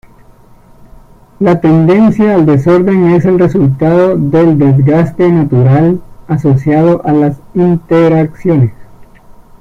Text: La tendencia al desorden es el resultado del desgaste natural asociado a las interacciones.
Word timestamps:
La 1.37 1.61
tendencia 1.61 2.33
al 2.33 2.47
desorden 2.47 3.11
es 3.11 3.23
el 3.25 3.37
resultado 3.37 4.17
del 4.17 4.57
desgaste 4.57 5.31
natural 5.31 6.01
asociado 6.27 7.03
a 7.05 7.11
las 7.13 7.37
interacciones. 7.53 8.71